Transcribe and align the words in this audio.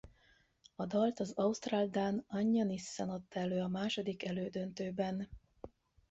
A 0.75 0.85
dalt 0.85 1.19
az 1.19 1.31
ausztrál–dán 1.33 2.25
Anja 2.27 2.63
Nissen 2.63 3.09
adta 3.09 3.39
elő 3.39 3.61
a 3.61 3.67
második 3.67 4.25
elődöntőben. 4.25 5.29